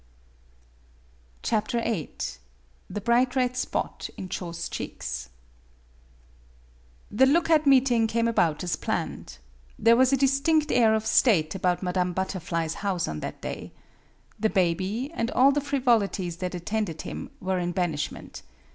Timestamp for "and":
15.13-15.29